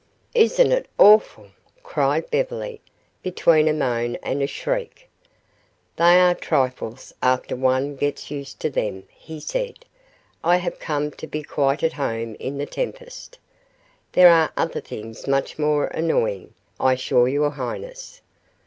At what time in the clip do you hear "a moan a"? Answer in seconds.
3.67-4.47